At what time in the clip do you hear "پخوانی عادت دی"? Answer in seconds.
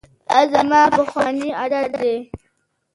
0.97-2.15